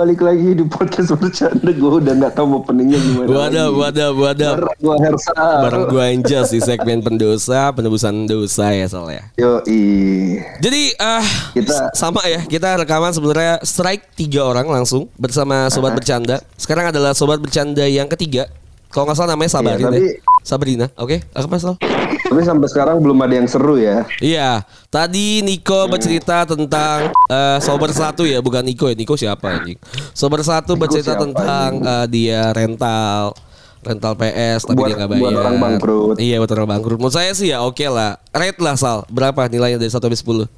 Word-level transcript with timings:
balik 0.00 0.24
lagi 0.24 0.56
di 0.56 0.64
podcast 0.64 1.12
bercanda. 1.12 1.68
Gue 1.70 2.00
udah 2.00 2.14
nggak 2.16 2.32
tahu 2.32 2.64
openingnya 2.64 2.96
gimana. 2.96 3.28
Waduh, 3.28 3.68
waduh, 3.76 4.10
waduh. 4.16 4.52
Bareng 4.56 4.78
gue 4.80 4.96
Hersa. 4.96 5.32
Bareng 5.36 5.84
gue 5.86 6.00
Anjas 6.02 6.48
di 6.48 6.60
segmen 6.64 7.04
pendosa, 7.04 7.68
penebusan 7.68 8.24
dosa 8.24 8.72
ya 8.72 8.88
soalnya. 8.88 9.28
Yo 9.36 9.60
i. 9.68 10.40
Jadi 10.58 10.96
ah 10.96 11.20
Kita- 11.52 11.92
sama 11.92 12.24
ya, 12.24 12.40
kita 12.48 12.80
rekaman 12.80 13.12
sebenarnya 13.12 13.60
strike 13.60 14.16
tiga 14.16 14.48
orang 14.48 14.72
langsung 14.72 15.12
bersama 15.20 15.68
sobat 15.68 15.92
bercanda. 15.92 16.40
Sekarang 16.56 16.88
adalah 16.88 17.12
sobat 17.12 17.36
bercanda 17.36 17.84
yang 17.84 18.08
ketiga. 18.08 18.48
Kalau 18.88 19.04
nggak 19.04 19.20
salah 19.20 19.36
namanya 19.36 19.52
Sabarin 19.52 19.78
Iya, 19.78 19.86
tapi- 19.86 20.00
deh. 20.02 20.16
Sabrina, 20.40 20.88
oke? 20.94 21.20
Apa 21.30 21.56
Sal? 21.56 21.76
Tapi 22.20 22.40
sampai 22.40 22.66
sekarang 22.66 22.98
belum 22.98 23.18
ada 23.18 23.34
yang 23.34 23.44
seru 23.44 23.76
ya. 23.76 24.06
Iya, 24.18 24.62
tadi 24.86 25.40
Niko 25.40 25.86
bercerita 25.86 26.44
tentang 26.44 27.10
eh, 27.26 27.58
sober 27.60 27.90
satu 27.90 28.22
ya, 28.22 28.40
bukan 28.40 28.62
Niko 28.62 28.86
ya. 28.86 28.94
Niko 28.94 29.14
siapa 29.14 29.60
anjing? 29.60 29.76
Sober 30.10 30.40
satu 30.40 30.74
Niko 30.74 30.82
bercerita 30.82 31.14
siapa, 31.14 31.22
tentang 31.22 31.70
eh, 31.80 32.06
dia 32.08 32.50
rental 32.50 33.34
rental 33.80 34.12
PS 34.12 34.60
tapi 34.62 34.76
Buat- 34.76 34.88
dia 34.88 34.96
nggak 34.98 35.08
bayar. 35.08 35.22
buat 35.22 35.34
orang 35.38 35.56
bangkrut. 35.58 36.16
Iya, 36.16 36.36
buat 36.38 36.52
orang 36.52 36.68
bangkrut. 36.70 36.98
Menurut 37.00 37.16
saya 37.16 37.32
sih 37.32 37.48
ya 37.48 37.60
oke 37.60 37.84
lah. 37.84 38.20
Rate 38.30 38.60
lah 38.60 38.76
Sal. 38.76 39.08
Berapa 39.08 39.48
nilainya 39.48 39.76
dari 39.76 39.88
1 39.88 39.96
sampai 39.96 40.20
10? 40.20 40.48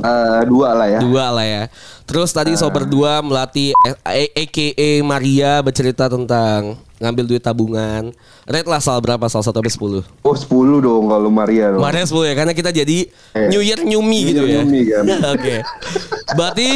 Eh, 0.00 0.42
dua 0.48 0.72
lah 0.72 0.88
ya. 0.88 1.00
Dua 1.02 1.26
lah 1.28 1.44
ya. 1.44 1.62
Terus 2.06 2.32
tadi 2.32 2.56
sober 2.56 2.88
dua 2.88 3.20
melatih 3.20 3.76
AKA 4.02 5.02
Maria 5.02 5.60
bercerita 5.60 6.08
tentang 6.08 6.80
ngambil 7.00 7.24
duit 7.26 7.40
tabungan. 7.40 8.12
Rate 8.44 8.68
lah 8.68 8.78
Sal 8.78 9.00
berapa 9.00 9.24
Sal 9.26 9.40
1 9.40 9.48
sampai 9.50 9.72
10? 9.72 10.04
Oh 10.20 10.36
10 10.36 10.84
dong 10.84 11.08
kalau 11.08 11.32
Maria 11.32 11.72
dong. 11.72 11.80
Kemarin 11.80 12.04
10 12.04 12.28
ya 12.28 12.34
karena 12.36 12.52
kita 12.52 12.70
jadi 12.70 12.98
Eh. 13.32 13.48
New 13.48 13.58
Year 13.58 13.80
New 13.80 14.04
Me 14.04 14.20
New 14.20 14.28
gitu 14.28 14.42
Year 14.44 14.52
ya. 14.52 14.62
New 14.62 14.68
Me 14.68 14.80
kan. 14.84 15.04
Oke. 15.34 15.56
Berarti 16.30 16.68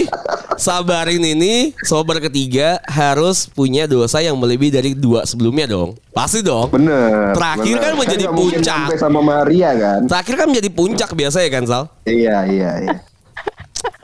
sabarin 0.57 1.21
ini 1.21 1.77
sober 1.81 2.19
ketiga 2.19 2.81
harus 2.85 3.45
punya 3.45 3.85
dosa 3.85 4.19
yang 4.19 4.35
melebihi 4.35 4.73
dari 4.73 4.91
dua 4.97 5.23
sebelumnya 5.25 5.69
dong. 5.69 5.93
Pasti 6.11 6.41
dong. 6.41 6.73
Bener. 6.73 7.37
Terakhir 7.37 7.77
bener. 7.77 7.85
kan 7.85 7.93
menjadi 7.95 8.25
mungkin 8.27 8.65
puncak. 8.65 8.87
Sama 8.97 9.21
Maria 9.21 9.71
kan. 9.77 10.01
Terakhir 10.09 10.35
kan 10.35 10.47
menjadi 10.49 10.69
puncak 10.69 11.11
biasa 11.13 11.39
ya 11.39 11.51
kan 11.53 11.65
Sal? 11.69 11.85
Iya 12.03 12.37
iya 12.49 12.71
iya. 12.81 12.97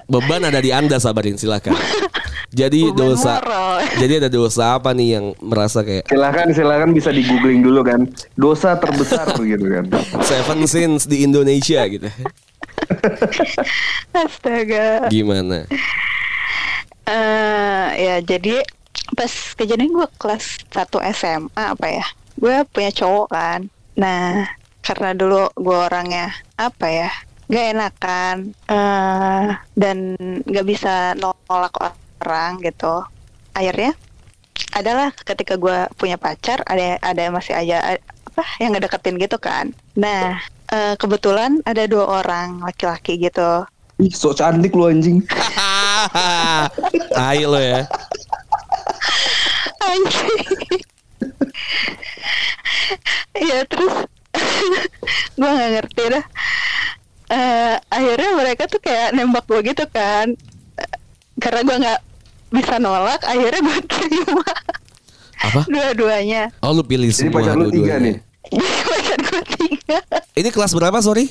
Beban 0.04 0.42
ada 0.42 0.60
di 0.60 0.68
Anda 0.68 1.00
sabarin 1.00 1.40
silakan. 1.40 1.72
Jadi 2.50 2.90
Beban 2.90 3.14
dosa. 3.14 3.38
moral. 3.38 3.74
Jadi 4.02 4.12
ada 4.18 4.28
dosa 4.28 4.64
apa 4.74 4.90
nih 4.90 5.08
yang 5.14 5.26
merasa 5.38 5.80
kayak 5.80 6.10
Silahkan 6.10 6.50
silahkan 6.50 6.90
bisa 6.90 7.10
di 7.10 7.22
googling 7.22 7.62
dulu 7.62 7.80
kan. 7.82 8.10
Dosa 8.34 8.74
terbesar 8.74 9.30
gitu 9.46 9.66
kan. 9.70 9.84
seven 10.20 10.66
sins 10.66 11.06
di 11.06 11.22
Indonesia 11.22 11.80
gitu. 11.86 12.10
Astaga. 14.12 15.06
Gimana? 15.08 15.64
eh 17.06 17.86
ya 17.98 18.22
jadi 18.22 18.62
pas 19.18 19.32
kejadian 19.58 19.90
gue 19.90 20.06
kelas 20.14 20.62
1 20.70 20.86
SMA 21.10 21.64
apa 21.74 21.86
ya 21.90 22.06
gue 22.38 22.62
punya 22.70 22.94
cowok 22.94 23.26
kan 23.26 23.66
nah 23.98 24.46
karena 24.78 25.10
dulu 25.18 25.50
gue 25.58 25.74
orangnya 25.74 26.30
apa 26.54 26.86
ya 26.86 27.10
gak 27.50 27.66
enakan 27.74 28.36
eh 28.70 29.58
dan 29.74 30.14
gak 30.46 30.62
bisa 30.62 31.18
nolak 31.18 31.74
orang 32.30 32.62
gitu 32.62 33.02
akhirnya 33.58 33.98
adalah 34.70 35.10
ketika 35.26 35.58
gue 35.58 35.90
punya 35.98 36.14
pacar 36.14 36.62
ada 36.62 36.94
ada 37.02 37.24
masih 37.34 37.58
aja 37.58 37.98
apa 38.30 38.46
yang 38.62 38.70
ngedeketin 38.70 39.18
gitu 39.18 39.36
kan 39.42 39.74
nah 39.98 40.38
eh, 40.70 40.94
kebetulan 40.94 41.58
ada 41.66 41.90
dua 41.90 42.22
orang 42.22 42.62
laki-laki 42.62 43.18
gitu 43.18 43.66
Ih, 44.00 44.08
sok 44.16 44.40
cantik 44.40 44.72
lu 44.72 44.88
anjing. 44.88 45.20
Tai 47.20 47.40
lo 47.44 47.60
ya. 47.60 47.84
Anjing. 49.84 50.80
Iya 53.36 53.60
terus 53.70 54.08
gue 55.38 55.50
nggak 55.52 55.70
ngerti 55.76 56.02
dah. 56.16 56.24
Eh, 57.30 57.74
akhirnya 57.92 58.30
mereka 58.40 58.64
tuh 58.72 58.80
kayak 58.80 59.12
nembak 59.12 59.44
gue 59.44 59.60
gitu 59.68 59.84
kan. 59.92 60.32
Eh, 60.80 60.90
Karena 61.36 61.60
gue 61.60 61.76
nggak 61.84 62.00
bisa 62.50 62.76
nolak, 62.76 63.22
akhirnya 63.22 63.60
gue 63.60 63.78
terima 63.86 64.44
Apa? 65.40 65.62
dua-duanya. 65.64 66.42
Oh 66.60 66.70
lu 66.70 66.82
pilih 66.82 67.08
Jadi 67.08 67.18
semua 67.24 67.34
pacar 67.38 67.54
lu 67.54 67.68
tiga 67.68 67.96
dua-duanya. 67.96 67.98
nih. 68.00 68.16
Pacar 68.90 69.18
gue 69.20 69.42
tiga. 69.56 69.98
Ini 70.32 70.48
kelas 70.48 70.72
berapa 70.72 70.98
sorry? 70.98 71.30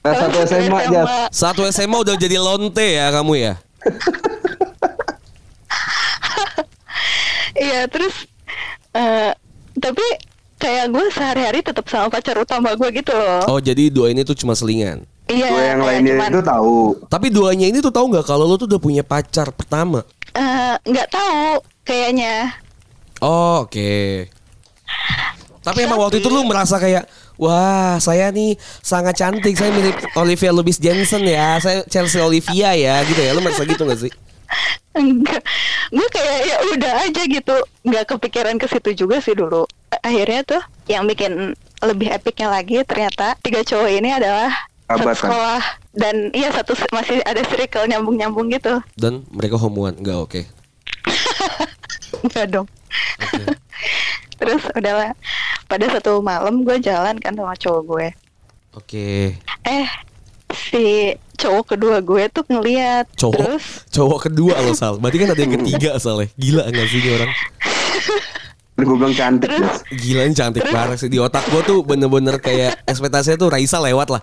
Nah, 0.00 0.14
satu 0.16 0.36
SMA 0.44 0.78
aja. 0.80 1.02
Satu 1.28 1.62
SMA 1.68 1.96
udah 1.98 2.14
jadi 2.14 2.36
lonte 2.36 2.86
ya 2.90 3.10
kamu 3.10 3.32
ya? 3.36 3.54
Iya 7.52 7.84
terus 7.86 8.14
eh 8.92 9.32
tapi 9.76 10.04
kayak 10.56 10.86
gue 10.88 11.04
sehari-hari 11.10 11.60
tetap 11.60 11.84
sama 11.86 12.08
pacar 12.08 12.36
utama 12.36 12.72
gue 12.72 12.88
gitu 12.94 13.12
loh. 13.12 13.42
Oh 13.48 13.58
jadi 13.58 13.88
dua 13.88 14.08
ini 14.08 14.22
tuh 14.22 14.32
cuma 14.34 14.52
selingan. 14.52 15.04
Iya. 15.26 15.48
Gue 15.48 15.62
yang 15.62 15.80
lainnya 15.80 16.14
cuman- 16.16 16.32
itu 16.32 16.40
tahu. 16.42 16.76
Tapi 17.06 17.26
duanya 17.28 17.66
ini 17.66 17.78
tuh 17.78 17.90
tahu 17.90 18.06
nggak 18.08 18.24
kalau 18.24 18.44
lu 18.44 18.56
tuh 18.56 18.66
udah 18.66 18.80
punya 18.80 19.02
pacar 19.02 19.50
pertama? 19.50 20.02
Eh, 20.30 20.74
nggak 20.86 21.08
tahu 21.10 21.58
kayaknya 21.82 22.54
Oh, 23.20 23.68
oke. 23.68 24.24
Tapi 25.60 25.78
emang 25.84 26.00
waktu 26.00 26.24
itu 26.24 26.32
lu 26.32 26.40
merasa 26.48 26.80
kayak 26.80 27.04
Wah, 27.40 27.96
saya 27.96 28.28
nih 28.28 28.52
sangat 28.84 29.16
cantik. 29.16 29.56
Saya 29.56 29.72
mirip 29.72 29.96
Olivia 30.12 30.52
Lubis 30.52 30.76
Jensen 30.76 31.24
ya. 31.24 31.56
Saya 31.56 31.80
Chelsea 31.88 32.20
Olivia 32.20 32.76
ya, 32.76 33.00
gitu 33.08 33.16
ya. 33.16 33.32
Lu 33.32 33.40
merasa 33.40 33.64
gitu 33.64 33.88
gak 33.88 33.96
sih? 33.96 34.12
enggak 34.90 35.42
gue 35.94 36.08
kayak 36.10 36.38
ya 36.42 36.56
udah 36.74 36.92
aja 37.06 37.22
gitu 37.22 37.56
nggak 37.86 38.04
kepikiran 38.10 38.58
ke 38.58 38.66
situ 38.66 39.06
juga 39.06 39.22
sih 39.22 39.38
dulu 39.38 39.62
akhirnya 40.02 40.42
tuh 40.42 40.62
yang 40.90 41.06
bikin 41.06 41.54
lebih 41.80 42.10
epicnya 42.10 42.50
lagi 42.50 42.82
ternyata 42.82 43.38
tiga 43.38 43.62
cowok 43.62 43.90
ini 43.90 44.10
adalah 44.10 44.50
satu 44.90 45.06
Sahabatan. 45.06 45.22
sekolah 45.22 45.62
dan 45.94 46.14
iya 46.34 46.48
satu 46.50 46.72
masih 46.90 47.22
ada 47.22 47.42
circle 47.46 47.86
nyambung 47.86 48.16
nyambung 48.18 48.46
gitu 48.50 48.82
Dan 48.98 49.22
mereka 49.30 49.54
homoan. 49.54 49.94
Enggak, 49.94 50.18
oke. 50.18 50.40
enggak 52.26 52.46
dong 52.50 52.66
terus 54.40 54.62
udahlah 54.72 55.12
pada 55.64 55.86
satu 55.88 56.20
malam 56.20 56.64
gue 56.64 56.76
jalan 56.80 57.16
kan 57.16 57.32
sama 57.32 57.54
cowok 57.54 57.82
gue 57.86 58.06
Oke. 58.72 59.34
eh 59.64 59.86
si 60.52 61.14
cowok 61.36 61.74
kedua 61.74 61.98
gue 61.98 62.28
tuh 62.28 62.44
ngeliat 62.46 63.06
Cowok 63.16 63.34
terus 63.34 63.64
cowok 63.90 64.18
kedua 64.28 64.54
lo 64.60 64.72
Sal. 64.72 64.98
Berarti 64.98 65.18
kan 65.18 65.28
ada 65.32 65.40
yang 65.40 65.54
ketiga 65.58 65.90
Sal 65.96 66.22
ya. 66.22 66.28
Gila 66.36 66.62
enggak 66.68 66.86
sih 66.86 66.98
ini 66.98 67.10
orang? 67.16 67.30
Gue 68.80 68.96
bilang 68.96 69.12
cantik. 69.12 69.50
Jas. 69.52 69.84
Gila 69.92 70.22
ini 70.24 70.32
cantik 70.32 70.64
banget 70.64 70.96
sih 70.96 71.10
di 71.12 71.20
otak 71.20 71.44
gue 71.50 71.60
tuh 71.66 71.84
bener-bener 71.84 72.40
kayak 72.40 72.80
ekspektasinya 72.88 73.36
tuh 73.36 73.52
Raisa 73.52 73.76
lewat 73.76 74.08
lah. 74.08 74.22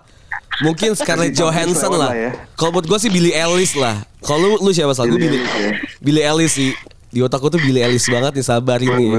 Mungkin 0.58 0.98
Scarlett 0.98 1.38
Johansson 1.38 1.94
lah. 1.94 2.12
ya. 2.14 2.32
Kalau 2.58 2.74
buat 2.74 2.90
gue 2.90 2.98
sih 2.98 3.14
Billie 3.14 3.36
Eilish 3.36 3.78
lah. 3.78 4.02
Kalau 4.26 4.58
lu, 4.58 4.58
lu 4.66 4.72
siapa 4.74 4.98
sal? 4.98 5.06
Gue 5.08 5.22
Eilish 5.22 5.54
ya. 5.54 5.72
Billie 6.02 6.26
Eilish 6.26 6.56
sih. 6.58 6.72
Di 7.08 7.24
otak 7.24 7.40
gue 7.40 7.56
tuh 7.56 7.62
Billie 7.62 7.86
Eilish 7.86 8.10
banget 8.10 8.42
nih 8.42 8.46
sabar 8.46 8.82
ini. 8.82 9.14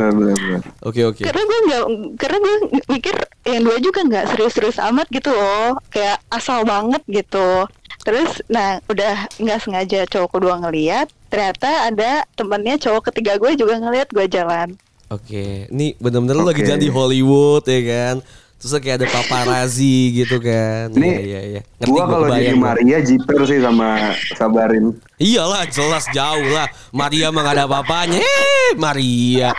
Oke 0.82 1.06
oke. 1.06 1.22
karena 1.24 1.42
gue 1.42 1.58
nggak 1.68 1.82
karena 2.18 2.36
gue 2.42 2.56
mikir 2.90 3.14
yang 3.46 3.62
dua 3.64 3.76
juga 3.80 4.00
nggak 4.04 4.24
serius-serius 4.34 4.78
amat 4.92 5.06
gitu 5.08 5.32
loh 5.32 5.80
kayak 5.88 6.20
asal 6.28 6.62
banget 6.68 7.00
gitu 7.08 7.64
terus 8.04 8.40
nah 8.46 8.76
udah 8.88 9.26
nggak 9.40 9.58
sengaja 9.64 10.04
cowok 10.08 10.36
kedua 10.36 10.60
ngeliat 10.60 11.08
ternyata 11.28 11.88
ada 11.88 12.24
temennya 12.36 12.76
cowok 12.76 13.12
ketiga 13.12 13.40
gue 13.40 13.56
juga 13.56 13.80
ngeliat 13.80 14.08
gue 14.12 14.26
jalan 14.28 14.76
Oke. 15.08 15.64
Ini 15.72 15.96
bener-bener 15.96 16.36
lu 16.36 16.44
lagi 16.44 16.60
Oke. 16.60 16.68
jalan 16.68 16.84
di 16.84 16.92
Hollywood 16.92 17.64
ya 17.64 17.80
kan. 17.80 18.16
Terus 18.58 18.74
kayak 18.76 18.96
ada 18.98 19.06
paparazzi 19.08 20.18
gitu 20.18 20.42
kan. 20.42 20.90
Ini 20.90 21.06
Iya 21.06 21.20
iya 21.22 21.40
iya. 21.48 21.60
Ngerti 21.78 21.88
gua 21.88 22.02
gua 22.02 22.18
kalau 22.18 22.26
jadi. 22.34 22.58
Maria 22.58 22.98
jiper 23.00 23.40
sih 23.46 23.58
sama 23.58 23.88
Sabarin. 24.34 24.98
Iyalah 25.16 25.62
jelas 25.64 26.04
jauh 26.08 26.46
lah 26.48 26.66
Maria 26.90 27.30
mah 27.30 27.42
gak 27.42 27.54
ada 27.54 27.64
apa-apanya 27.64 28.18
Eh 28.18 28.70
Maria 28.74 29.50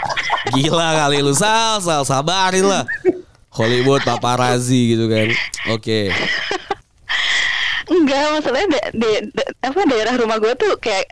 Gila 0.50 0.90
kali 0.98 1.20
lu 1.20 1.32
Sal 1.32 1.80
Sal 1.80 2.04
sabarin 2.04 2.64
lah 2.64 2.84
Hollywood 3.52 4.04
paparazzi 4.04 4.96
gitu 4.96 5.08
kan 5.08 5.28
Oke 5.70 6.12
enggak 7.90 8.24
masalahnya 8.32 8.68
da- 8.70 8.92
da- 8.94 9.26
da- 9.34 9.52
apa 9.64 9.80
daerah 9.84 10.14
rumah 10.16 10.38
gue 10.38 10.54
tuh 10.54 10.78
kayak 10.78 11.10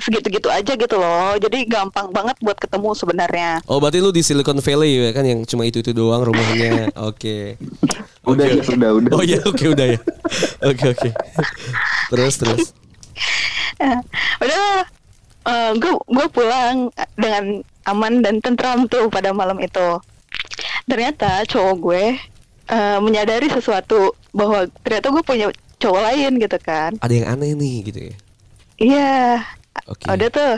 segitu-gitu 0.00 0.48
aja 0.48 0.72
gitu 0.72 0.96
loh. 0.96 1.36
Jadi 1.36 1.68
gampang 1.68 2.08
banget 2.08 2.36
buat 2.40 2.56
ketemu 2.56 2.96
sebenarnya. 2.96 3.60
Oh 3.68 3.76
berarti 3.76 4.00
lu 4.00 4.08
di 4.08 4.24
Silicon 4.24 4.60
Valley 4.64 4.92
ya 4.96 5.10
kan 5.12 5.24
Yang 5.28 5.52
cuma 5.52 5.68
itu-itu 5.68 5.92
doang 5.92 6.24
rumahnya. 6.24 6.88
Oke. 7.10 7.60
Udah, 8.24 8.46
Oke, 8.46 8.56
ya, 8.56 8.64
sudah, 8.64 8.90
udah. 8.96 9.12
Oh 9.18 9.22
iya 9.26 9.42
oke 9.42 9.64
udah 9.74 9.86
ya. 9.98 10.00
Oke 10.70 10.94
oke. 10.94 11.10
Terus 12.14 12.34
terus. 12.38 12.70
Eh, 13.82 13.98
udah. 14.38 14.86
Gue 15.74 15.94
gue 16.06 16.26
pulang 16.30 16.86
dengan 17.18 17.66
aman 17.90 18.22
dan 18.22 18.38
tentram 18.38 18.86
tuh 18.86 19.10
pada 19.10 19.34
malam 19.34 19.58
itu. 19.58 19.98
Ternyata 20.86 21.42
cowok 21.50 21.74
gue 21.82 22.04
eh, 22.70 22.98
menyadari 23.02 23.50
sesuatu 23.50 24.14
bahwa 24.30 24.70
ternyata 24.86 25.10
gue 25.10 25.22
punya 25.26 25.46
cowok 25.82 26.00
lain 26.06 26.38
gitu 26.38 26.58
kan. 26.62 26.94
Ada 27.02 27.12
yang 27.12 27.26
aneh 27.26 27.58
nih 27.58 27.76
gitu 27.90 28.00
ya? 28.06 28.16
Iya 28.78 29.42
Oke. 29.86 30.04
udah 30.06 30.28
tuh 30.28 30.54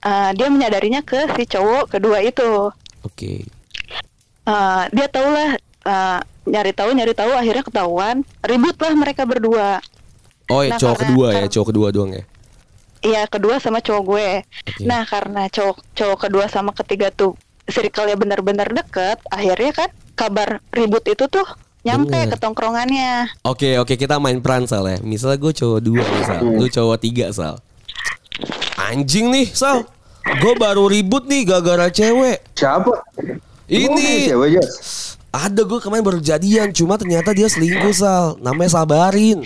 eh, 0.00 0.30
dia 0.32 0.48
menyadarinya 0.48 1.00
ke 1.00 1.32
si 1.34 1.44
cowok 1.44 1.90
kedua 1.90 2.20
itu 2.20 2.70
Oke. 3.02 3.44
Eh, 4.44 4.82
dia 4.92 5.06
tahu 5.08 5.28
lah 5.28 5.50
eh, 5.84 6.18
nyari 6.44 6.72
tahu 6.72 6.90
nyari 6.92 7.12
tahu 7.12 7.32
akhirnya 7.32 7.64
ketahuan 7.64 8.16
ribut 8.42 8.76
lah 8.76 8.92
mereka 8.92 9.24
berdua 9.24 9.80
Oh 10.44 10.60
ya 10.60 10.76
Nah, 10.76 10.78
cowok 10.78 10.92
karena- 10.94 11.08
kedua 11.08 11.26
ya, 11.32 11.44
cowok 11.48 11.66
kedua 11.72 11.88
doang 11.88 12.12
ya. 12.12 12.24
Iya 13.00 13.22
kedua 13.24 13.56
sama 13.56 13.80
cowok 13.80 14.02
gue. 14.06 14.28
Oke. 14.44 14.84
Nah 14.84 15.04
karena 15.04 15.48
cowok 15.48 15.80
cowok 15.92 16.18
kedua 16.20 16.44
sama 16.48 16.72
ketiga 16.74 17.08
tuh 17.08 17.32
circle-nya 17.64 18.12
benar-benar 18.12 18.68
deket, 18.70 19.24
akhirnya 19.26 19.72
kan 19.74 19.88
kabar 20.12 20.60
ribut 20.68 21.00
itu 21.04 21.24
tuh 21.26 21.48
nyampe 21.80 22.12
Bener. 22.12 22.28
ke 22.28 22.36
tongkrongannya. 22.36 23.28
Oke 23.40 23.76
oke 23.76 23.96
kita 23.96 24.16
main 24.16 24.40
peran 24.40 24.64
Sal 24.64 24.84
ya. 24.86 25.00
Misalnya 25.00 25.36
gue 25.38 25.52
cowok 25.54 25.80
dua 25.80 26.00
nih 26.02 26.22
Sal, 26.22 26.40
lu 26.44 26.66
cowok 26.66 26.96
tiga 26.98 27.26
Sal. 27.28 27.56
Anjing 28.94 29.26
nih 29.34 29.50
Sal, 29.50 29.82
gue 30.22 30.54
baru 30.54 30.86
ribut 30.86 31.26
nih 31.26 31.42
gara-gara 31.42 31.90
cewek. 31.90 32.46
Siapa? 32.54 32.94
Ini. 33.66 34.30
Cewek? 34.30 34.62
Ada 35.34 35.66
gue 35.66 35.82
kemarin 35.82 36.06
baru 36.06 36.22
jadian, 36.22 36.70
cuma 36.70 36.94
ternyata 36.94 37.34
dia 37.34 37.50
selingkuh 37.50 37.90
Sal. 37.90 38.38
Namanya 38.38 38.78
Sabarin. 38.78 39.42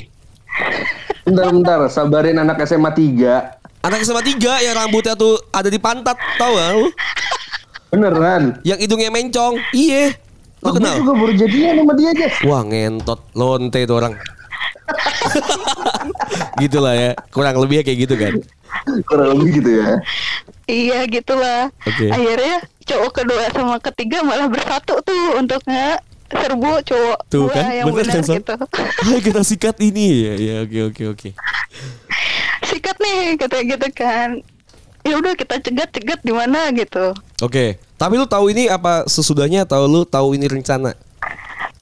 Bentar 1.24 1.48
bentar, 1.48 1.80
sabarin 1.88 2.40
anak 2.40 2.60
SMA 2.64 2.88
3 2.88 3.84
Anak 3.84 4.00
SMA 4.00 4.20
3 4.20 4.64
yang 4.64 4.74
rambutnya 4.76 5.12
tuh 5.12 5.36
ada 5.48 5.68
di 5.68 5.76
pantat, 5.76 6.16
tau 6.36 6.56
gak 6.56 6.68
lu? 6.72 6.88
Beneran? 7.88 8.60
Yang 8.64 8.84
hidungnya 8.84 9.08
mencong. 9.08 9.56
Iya. 9.72 10.12
Lu 10.60 10.72
Gue 10.72 10.76
kenal? 10.76 11.00
juga 11.00 11.12
baru 11.16 11.32
jadian 11.36 11.72
sama 11.80 11.92
dia 11.96 12.10
Jas 12.12 12.34
Wah 12.44 12.62
ngentot 12.68 13.20
lonte 13.32 13.80
itu 13.80 13.94
orang. 13.96 14.12
Gitulah 16.60 16.94
ya, 16.96 17.10
kurang 17.32 17.56
lebihnya 17.56 17.84
kayak 17.88 17.98
gitu 18.04 18.14
kan. 18.20 18.34
Kurang 19.06 19.38
lebih 19.38 19.62
gitu 19.62 19.70
ya 19.82 20.00
Iya 20.68 21.08
gitulah. 21.08 21.72
Oke. 21.88 22.12
Akhirnya 22.12 22.60
cowok 22.84 23.12
kedua 23.24 23.48
sama 23.56 23.80
ketiga 23.80 24.20
malah 24.20 24.52
bersatu 24.52 25.00
tuh 25.00 25.40
untuk 25.40 25.64
nge 25.64 25.96
serbu 26.28 26.72
cowok 26.84 27.18
Tuh 27.32 27.48
gua 27.48 27.56
kan, 27.56 27.72
yang 27.72 27.86
bener 27.88 28.04
benar 28.04 28.20
kan 28.20 28.36
gitu. 28.36 28.54
Ayo 29.08 29.18
kita 29.24 29.40
sikat 29.48 29.76
ini 29.80 30.28
ya, 30.28 30.32
ya 30.36 30.54
oke 30.68 30.78
oke 30.92 31.02
oke. 31.16 31.28
Sikat 32.68 32.96
nih 33.00 33.40
kata 33.40 33.64
gitu 33.64 33.88
kan. 33.96 34.44
Ya 35.08 35.14
udah 35.16 35.32
kita 35.32 35.56
cegat-cegat 35.56 36.20
di 36.20 36.32
mana 36.36 36.68
gitu. 36.76 37.16
Oke, 37.40 37.80
tapi 37.96 38.20
lu 38.20 38.28
tahu 38.28 38.52
ini 38.52 38.68
apa 38.68 39.08
sesudahnya 39.08 39.64
atau 39.64 39.88
lu 39.88 40.04
tahu 40.04 40.36
ini 40.36 40.52
rencana? 40.52 40.92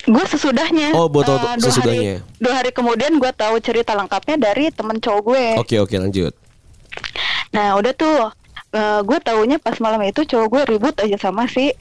Gue 0.07 0.23
sesudahnya. 0.31 0.95
Oh, 0.95 1.11
buat 1.11 1.27
dua 1.27 1.59
sesudahnya. 1.59 2.23
Hari, 2.23 2.39
dua 2.39 2.53
hari 2.55 2.71
kemudian 2.71 3.19
gue 3.19 3.33
tahu 3.35 3.59
cerita 3.59 3.99
lengkapnya 3.99 4.39
dari 4.39 4.71
temen 4.71 5.03
cowok 5.03 5.23
gue. 5.27 5.47
Oke 5.59 5.77
oke 5.83 5.99
lanjut. 5.99 6.46
Nah 7.57 7.69
udah 7.75 7.93
tuh, 7.97 8.29
gue 9.03 9.19
taunya 9.25 9.57
pas 9.57 9.77
malam 9.81 10.05
itu 10.05 10.23
cowok 10.23 10.47
gue 10.47 10.63
ribut 10.69 10.95
aja 11.01 11.17
sama 11.17 11.49
si 11.49 11.73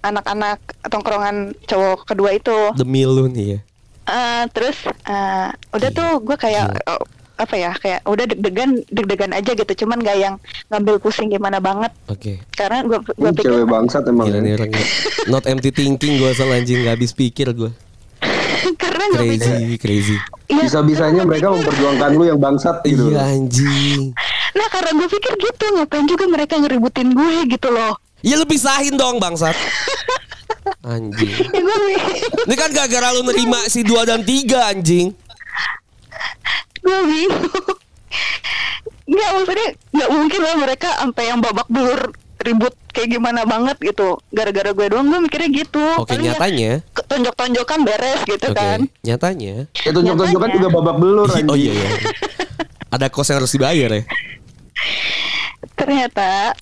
anak-anak 0.00 0.60
tongkrongan 0.86 1.56
cowok 1.64 2.04
kedua 2.04 2.36
itu. 2.36 2.76
Demi 2.76 3.08
lu 3.08 3.24
nih 3.26 3.56
ya. 3.56 3.60
Eh, 4.04 4.44
terus 4.52 4.76
eh, 4.84 5.48
udah 5.72 5.90
tuh 5.90 6.20
gue 6.20 6.36
kayak 6.36 6.76
oh, 6.92 7.00
apa 7.34 7.54
ya 7.56 7.72
kayak 7.72 8.04
udah 8.04 8.28
deg-degan 8.28 8.84
deg-degan 8.92 9.32
aja 9.32 9.56
gitu 9.56 9.72
cuman 9.82 9.98
gak 9.98 10.14
yang 10.14 10.34
ngambil 10.70 11.02
pusing 11.02 11.26
gimana 11.26 11.58
banget 11.58 11.90
Oke. 12.06 12.38
karena 12.54 12.86
gue 12.86 12.94
gue 13.00 13.10
Ini 13.18 13.34
pikir 13.34 13.50
cewek 13.50 13.66
bangsat 13.66 14.06
emang 14.06 14.28
Gila 14.30 14.38
ya. 14.38 14.60
nih. 14.60 14.86
Not 15.32 15.48
empty 15.48 15.72
thinking 15.72 16.20
gue 16.20 16.30
asal 16.30 16.52
anjing 16.52 16.84
nggak 16.84 17.00
habis 17.00 17.10
pikir 17.10 17.48
gue. 17.56 17.72
karena 18.82 19.04
gue 19.10 19.24
pikir 19.34 19.50
Crazy 19.50 19.76
crazy. 19.80 20.16
iya, 20.46 20.62
Bisa-bisanya 20.68 21.24
karena 21.24 21.24
gua 21.24 21.30
mereka 21.32 21.48
memperjuangkan 21.50 22.10
lu 22.12 22.24
yang 22.28 22.38
bangsat 22.38 22.76
gitu 22.84 23.08
Iya 23.08 23.24
anjing. 23.24 24.12
Nah 24.54 24.66
karena 24.68 24.90
gue 24.94 25.08
pikir 25.08 25.32
gitu 25.36 25.64
ngapain 25.72 26.04
juga 26.04 26.24
mereka 26.26 26.54
ngeributin 26.56 27.10
gue 27.10 27.34
gitu 27.48 27.68
loh 27.68 27.94
Ya 28.20 28.34
lu 28.34 28.44
pisahin 28.44 28.94
dong 28.94 29.18
bangsat. 29.18 29.52
Anjing. 30.82 31.28
ya 31.28 31.76
Ini 32.40 32.54
kan 32.54 32.70
gara-gara 32.70 33.12
lu 33.12 33.20
nerima 33.22 33.60
si 33.66 33.80
dua 33.80 34.02
dan 34.02 34.22
tiga 34.22 34.64
anjing. 34.66 35.12
gue 36.78 36.98
bingung 37.02 37.68
nggak 39.04 39.28
maksudnya 39.30 39.68
nggak 39.90 40.10
mungkin 40.10 40.40
lah 40.40 40.54
mereka 40.56 40.88
sampai 40.94 41.24
yang 41.26 41.38
babak 41.38 41.68
belur 41.68 42.00
ribut 42.38 42.72
kayak 42.90 43.08
gimana 43.10 43.44
banget 43.44 43.76
gitu 43.82 44.16
gara-gara 44.30 44.70
gue 44.70 44.86
doang 44.86 45.06
gue 45.06 45.20
mikirnya 45.22 45.50
gitu 45.54 45.84
Oke 45.98 46.08
Paling 46.10 46.24
ya 46.24 46.32
nyatanya. 46.32 46.72
tonjok-tonjokan 47.04 47.80
beres 47.82 48.20
gitu 48.22 48.46
Oke 48.46 48.56
kan 48.56 48.80
nyatanya. 49.00 49.54
Ya 49.74 49.90
tunjuk-tunjukkan 49.90 50.32
Nyatanya. 50.48 50.56
juga 50.58 50.68
babak 50.72 50.96
belur 50.96 51.28
anjing. 51.28 51.48
Oh 51.52 51.58
iya 51.58 51.72
iya. 51.74 51.88
Ada 52.88 53.08
kos 53.08 53.28
yang 53.28 53.40
harus 53.40 53.50
dibayar 53.50 53.90
ya. 53.90 54.02
Ternyata 55.74 56.54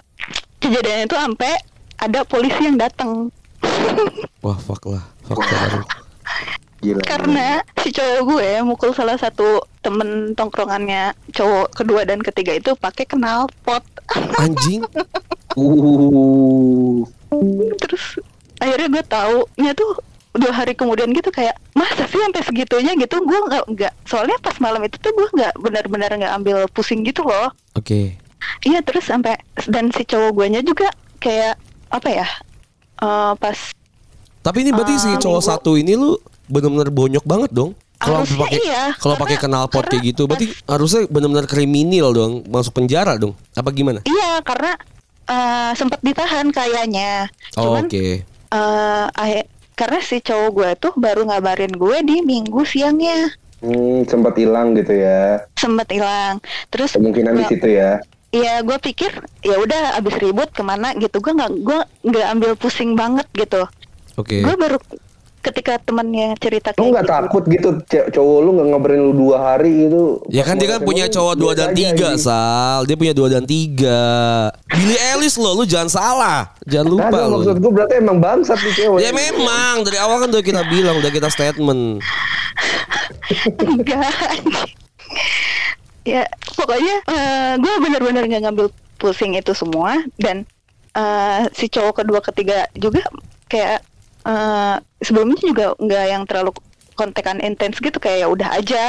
kejadian 0.63 1.07
itu 1.07 1.17
sampai 1.17 1.53
ada 1.99 2.23
polisi 2.27 2.63
yang 2.67 2.79
datang 2.79 3.31
Wah 4.43 4.59
fuck 4.59 4.91
lah. 4.91 5.05
Fuck 5.23 5.39
lah. 5.39 5.87
Gila. 6.83 6.99
karena 7.07 7.63
si 7.79 7.95
cowok 7.95 8.21
gue 8.27 8.49
mukul 8.67 8.91
salah 8.91 9.15
satu 9.15 9.63
temen 9.87 10.35
tongkrongannya 10.35 11.15
cowok 11.31 11.71
kedua 11.79 12.03
dan 12.03 12.19
ketiga 12.19 12.59
itu 12.59 12.75
pakai 12.75 13.07
knalpot 13.07 13.87
Anjing. 14.43 14.83
Uh. 15.55 17.07
terus 17.79 18.19
akhirnya 18.59 18.99
gue 18.99 19.05
tahu 19.07 19.37
nya 19.63 19.79
tuh 19.79 19.95
dua 20.33 20.53
hari 20.55 20.73
kemudian 20.73 21.13
gitu 21.13 21.29
kayak 21.29 21.53
masa 21.73 22.05
sih 22.05 22.17
sampai 22.17 22.41
segitunya 22.41 22.93
gitu 22.95 23.21
gue 23.21 23.39
nggak 23.43 23.65
nggak 23.69 23.93
soalnya 24.03 24.37
pas 24.39 24.57
malam 24.59 24.81
itu 24.81 24.97
tuh 24.97 25.13
gue 25.13 25.29
nggak 25.31 25.53
benar-benar 25.57 26.11
nggak 26.11 26.33
ambil 26.35 26.65
pusing 26.69 27.03
gitu 27.03 27.21
loh 27.23 27.53
Oke. 27.73 28.17
iya 28.63 28.81
terus 28.81 29.05
sampai 29.05 29.37
dan 29.67 29.89
si 29.89 30.03
cowok 30.03 30.33
guanya 30.33 30.61
juga 30.61 30.89
kayak 31.19 31.61
apa 31.89 32.09
ya 32.11 32.27
eh, 32.99 33.33
pas 33.37 33.59
Tapi 34.41 34.59
ini 34.59 34.71
berarti 34.71 34.95
si 34.97 35.07
Ah, 35.07 35.21
cowok 35.21 35.39
minggu. 35.39 35.51
satu 35.55 35.71
ini 35.77 35.93
lu 35.95 36.19
benar-benar 36.49 36.91
bonyok 36.91 37.23
banget 37.23 37.51
dong. 37.53 37.79
Kalau 37.95 38.27
pakai 38.27 38.59
iya, 38.59 38.91
kalau 38.99 39.15
pakai 39.15 39.39
knalpot 39.39 39.87
kayak 39.87 39.95
karena 39.95 40.09
gitu, 40.11 40.23
berarti 40.27 40.47
harusnya 40.67 41.07
benar-benar 41.07 41.47
kriminal 41.47 42.11
dong, 42.11 42.43
masuk 42.51 42.75
penjara 42.75 43.15
dong. 43.15 43.39
Apa 43.55 43.71
gimana? 43.71 44.03
iya 44.03 44.43
karena 44.43 44.75
eh, 45.25 45.71
sempat 45.79 46.03
ditahan 46.03 46.51
kayaknya 46.51 47.31
Oh, 47.55 47.79
cuman 47.79 47.87
Oke. 47.87 48.27
eh, 48.27 49.07
akhir- 49.15 49.47
karena 49.73 49.99
si 50.01 50.19
cowok 50.19 50.51
gue 50.53 50.71
tuh 50.79 50.93
baru 50.95 51.27
ngabarin 51.27 51.73
gue 51.73 51.97
di 52.03 52.17
minggu 52.21 52.63
siangnya 52.63 53.33
Hmm, 53.63 54.03
sempat 54.11 54.35
hilang 54.35 54.75
gitu 54.75 54.91
ya. 54.91 55.47
sempet 55.55 55.87
hilang 55.95 56.43
terus 56.67 56.99
Kemungkinan 56.99 57.39
di 57.39 57.45
situ 57.47 57.69
ya. 57.71 58.03
Iya, 58.33 58.65
gue 58.65 58.75
pikir 58.81 59.13
ya 59.39 59.55
udah 59.55 59.95
abis 59.95 60.19
ribut 60.19 60.51
ke 60.51 60.65
mana 60.65 60.97
gitu. 60.97 61.23
Gue 61.23 61.31
nggak 61.31 61.53
gue 61.63 61.79
nggak 62.03 62.27
ambil 62.33 62.51
pusing 62.59 62.99
banget 62.99 63.29
gitu. 63.37 63.63
Oke. 64.19 64.43
Gue 64.43 64.57
baru 64.59 64.83
ketika 65.43 65.75
temennya 65.83 66.39
cerita 66.39 66.71
Lu 66.79 66.89
kayak 66.89 66.91
nggak 66.95 67.05
gitu. 67.05 67.15
takut 67.19 67.43
gitu 67.51 67.69
cowok 68.15 68.39
lu 68.47 68.51
nggak 68.55 68.67
ngabarin 68.71 69.01
lu 69.03 69.13
dua 69.13 69.37
hari 69.43 69.91
gitu? 69.91 70.23
Ya 70.31 70.47
kan 70.47 70.55
dia 70.55 70.79
kan 70.79 70.81
punya 70.87 71.11
mau 71.11 71.15
cowok 71.19 71.35
dua 71.35 71.53
dan 71.59 71.75
tiga, 71.75 72.15
aja, 72.15 72.23
Sal. 72.23 72.81
Dia 72.87 72.97
punya 72.97 73.15
dua 73.15 73.29
dan 73.29 73.45
tiga. 73.45 74.03
Billy 74.71 74.97
Ellis 75.13 75.35
loh, 75.37 75.59
lu 75.59 75.65
jangan 75.67 75.91
salah. 75.91 76.41
Jangan 76.65 76.87
lupa 76.87 77.11
Kagak, 77.11 77.27
lu. 77.27 77.35
maksud 77.43 77.57
gue 77.59 77.73
berarti 77.75 77.95
emang 77.99 78.19
bangsat 78.23 78.59
nih 78.63 78.75
cewek. 78.79 78.99
Ya 79.03 79.11
memang 79.11 79.75
dari 79.83 79.99
awal 79.99 80.17
kan 80.23 80.29
udah 80.31 80.45
kita 80.47 80.63
bilang, 80.71 80.95
udah 81.03 81.11
kita 81.11 81.29
statement. 81.29 81.99
Enggak. 83.59 84.15
ya 86.03 86.27
pokoknya 86.59 86.97
gue 87.59 87.75
bener-bener 87.79 88.27
nggak 88.27 88.43
ngambil 88.47 88.67
pusing 88.99 89.35
itu 89.35 89.55
semua 89.55 89.99
dan 90.19 90.47
eh, 90.95 91.43
si 91.55 91.67
cowok 91.67 92.03
kedua 92.03 92.21
ketiga 92.23 92.67
juga 92.75 93.03
kayak 93.51 93.83
eh, 94.25 94.75
sebelumnya 94.99 95.39
juga 95.39 95.67
nggak 95.77 96.05
yang 96.07 96.23
terlalu 96.25 96.51
kontekan 96.93 97.39
intens 97.39 97.77
gitu 97.77 97.97
kayak 97.97 98.19
ya 98.19 98.29
udah 98.29 98.49
aja. 98.53 98.85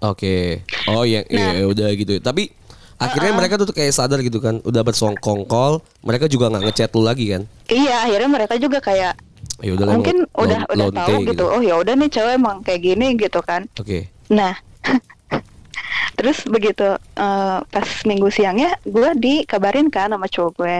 Oke. 0.00 0.62
Oh 0.86 1.02
iya, 1.02 1.26
iya 1.26 1.58
Nah. 1.58 1.68
udah 1.68 1.88
gitu. 1.92 2.16
Tapi 2.18 2.54
akhirnya 2.96 3.32
mereka 3.32 3.58
tuh 3.58 3.68
kayak 3.68 3.90
sadar 3.90 4.18
gitu 4.20 4.38
kan, 4.38 4.58
udah 4.60 4.82
bersongkongkol, 4.82 5.82
mereka 6.00 6.26
juga 6.26 6.48
nggak 6.48 6.64
ngechat 6.64 6.90
lu 6.92 7.02
lagi 7.02 7.30
kan? 7.30 7.42
Iya, 7.66 8.06
akhirnya 8.06 8.30
mereka 8.32 8.54
juga 8.56 8.78
kayak 8.78 9.14
Ya 9.58 9.74
udah 9.74 9.90
mungkin 9.90 10.22
lo- 10.22 10.30
udah 10.36 10.60
lo- 10.68 10.86
udah 10.86 11.02
tahu 11.04 11.18
gitu. 11.26 11.44
Oh 11.44 11.58
ya 11.58 11.74
udah 11.76 11.94
nih 11.94 12.08
cewek 12.08 12.34
emang 12.36 12.62
kayak 12.62 12.78
gini 12.80 13.14
gitu 13.14 13.38
kan. 13.40 13.66
Oke. 13.74 14.06
Nah, 14.28 14.54
terus 16.14 16.42
begitu 16.44 16.86
eh, 17.16 17.58
pas 17.60 17.88
minggu 18.04 18.28
siangnya 18.28 18.78
gue 18.84 19.10
dikabarin 19.16 19.88
kan 19.88 20.10
sama 20.10 20.26
cowok 20.26 20.52
gue. 20.56 20.76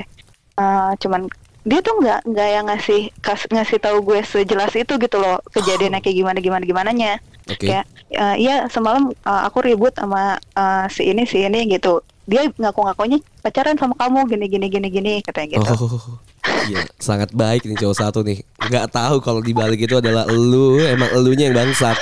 Eh, 0.54 0.90
cuman 0.96 1.26
dia 1.68 1.84
tuh 1.84 2.00
nggak 2.00 2.20
nggak 2.25 2.48
yang 2.48 2.64
ngasih 2.72 3.12
kas, 3.20 3.44
ngasih 3.52 3.76
tahu 3.76 4.00
gue 4.00 4.25
sejelas 4.25 4.72
itu 4.72 4.96
gitu 4.96 5.16
loh 5.20 5.37
kejadiannya 5.52 6.00
kayak 6.00 6.16
gimana 6.16 6.38
gimana 6.40 6.64
gimana 6.64 6.90
nya. 6.96 7.12
Oke. 7.44 7.68
Kayak 7.68 7.84
eh, 8.08 8.37
iya 8.40 8.64
semalam 8.72 9.12
eh, 9.12 9.42
aku 9.44 9.60
ribut 9.60 9.92
sama 9.92 10.40
eh, 10.40 10.84
si 10.88 11.12
ini 11.12 11.28
si 11.28 11.44
ini 11.44 11.68
gitu. 11.68 12.00
Dia 12.25 12.48
ngaku-ngakunya 12.48 13.20
pacaran 13.44 13.76
sama 13.76 13.92
kamu 14.00 14.25
gini 14.32 14.46
gini 14.48 14.66
gini 14.72 14.88
gini 14.88 15.12
katanya 15.20 15.60
gitu. 15.60 15.72
Oh, 15.76 16.20
iya, 16.68 16.84
sangat 17.00 17.32
baik 17.32 17.64
nih 17.68 17.76
cowok 17.80 17.96
satu 17.96 18.20
nih. 18.25 18.40
Nggak 18.68 18.92
tahu 18.92 19.20
kalau 19.20 19.40
di 19.44 19.52
balik 19.52 19.80
itu 19.80 19.96
adalah 20.00 20.25
lu, 20.28 20.80
emang 20.80 21.08
elunya 21.12 21.52
yang 21.52 21.56
bangsat. 21.56 21.96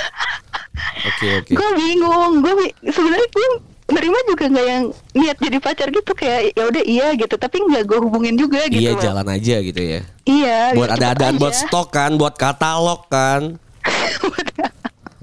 Oke 1.07 1.27
oke. 1.43 1.51
gue 1.55 1.69
bingung 1.79 2.43
gue 2.43 2.53
bi- 2.59 2.75
sebenarnya 2.91 3.27
gue 3.31 3.47
nerima 3.87 4.19
juga 4.25 4.45
nggak 4.47 4.67
yang 4.67 4.83
niat 5.13 5.37
jadi 5.37 5.57
pacar 5.57 5.87
gitu 5.87 6.11
kayak 6.11 6.51
ya 6.51 6.63
udah 6.65 6.83
iya 6.83 7.07
gitu 7.13 7.35
tapi 7.35 7.55
nggak 7.61 7.83
gue 7.83 7.99
hubungin 7.99 8.35
juga 8.35 8.67
gitu 8.67 8.83
Iya 8.83 8.91
loh. 8.91 9.01
jalan 9.01 9.27
aja 9.29 9.55
gitu 9.59 9.79
ya. 9.79 9.99
iya 10.23 10.59
Buat 10.73 10.89
gitu 10.89 10.97
ada-adaan, 10.99 11.35
buat 11.37 11.55
stok 11.55 11.87
kan, 11.89 12.11
buat 12.13 12.35
katalog 12.35 13.07
kan. 13.07 13.55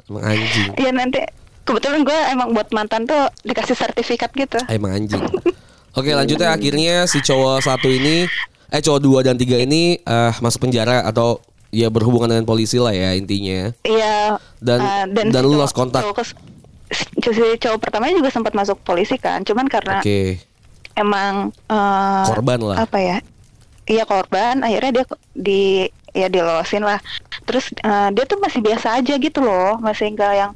Emang 0.04 0.25
anjing. 0.26 0.71
Iya 0.76 0.90
nanti 0.90 1.21
kebetulan 1.62 2.00
gue 2.02 2.18
emang 2.28 2.52
buat 2.52 2.68
mantan 2.71 3.04
tuh 3.04 3.25
dikasih 3.42 3.73
sertifikat 3.73 4.33
gitu 4.33 4.61
Emang 4.66 4.92
anjing. 4.94 5.21
Oke 5.97 6.11
lanjutnya 6.11 6.50
akhirnya 6.50 7.04
si 7.04 7.21
cowok 7.21 7.62
satu 7.62 7.87
ini 7.87 8.26
eh 8.68 8.80
cowok 8.80 9.00
dua 9.00 9.21
dan 9.23 9.37
tiga 9.37 9.56
ini 9.56 9.97
eh, 9.97 10.33
masuk 10.40 10.64
penjara 10.64 11.04
atau 11.04 11.38
ya 11.68 11.87
berhubungan 11.87 12.30
dengan 12.30 12.44
polisi 12.44 12.76
lah 12.76 12.90
ya 12.90 13.12
intinya. 13.12 13.71
iya 13.83 14.40
Dan- 14.59 14.83
eh, 14.83 15.04
dan 15.11 15.25
si 15.30 15.38
lu 15.38 15.54
lost 15.54 15.73
kontak. 15.73 16.02
Si 16.90 17.44
cowok 17.58 17.78
pertamanya 17.80 18.14
juga 18.16 18.30
sempat 18.30 18.52
masuk 18.52 18.76
polisi 18.82 19.16
kan 19.16 19.40
cuman 19.42 19.66
karena 19.66 20.00
Oke. 20.00 20.36
emang 20.94 21.50
eh, 21.66 22.24
Korban 22.28 22.60
lah. 22.60 22.76
apa 22.84 22.98
ya 22.98 23.16
iya 23.84 24.04
korban 24.04 24.60
akhirnya 24.60 25.00
dia 25.00 25.04
di 25.32 25.62
ya 26.14 26.28
dilolosin 26.28 26.84
lah 26.84 27.00
terus 27.44 27.72
eh, 27.74 28.08
dia 28.12 28.24
tuh 28.24 28.38
masih 28.38 28.60
biasa 28.60 29.00
aja 29.00 29.14
gitu 29.16 29.40
loh 29.40 29.80
masih 29.80 30.12
enggak 30.12 30.32
yang 30.36 30.52